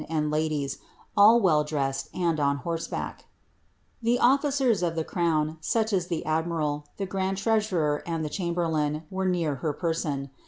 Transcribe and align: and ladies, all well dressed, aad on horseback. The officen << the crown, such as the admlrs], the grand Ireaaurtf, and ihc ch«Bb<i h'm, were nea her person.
and 0.09 0.31
ladies, 0.31 0.79
all 1.15 1.39
well 1.39 1.63
dressed, 1.63 2.09
aad 2.15 2.39
on 2.39 2.57
horseback. 2.65 3.25
The 4.01 4.17
officen 4.19 4.95
<< 4.95 4.95
the 4.95 5.03
crown, 5.03 5.59
such 5.61 5.93
as 5.93 6.07
the 6.07 6.23
admlrs], 6.25 6.85
the 6.97 7.05
grand 7.05 7.37
Ireaaurtf, 7.37 8.01
and 8.07 8.25
ihc 8.25 8.31
ch«Bb<i 8.31 8.97
h'm, 8.97 9.03
were 9.11 9.27
nea 9.27 9.53
her 9.57 9.73
person. 9.73 10.31